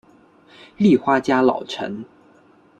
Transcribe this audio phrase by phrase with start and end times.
[0.77, 2.03] 立花家老臣。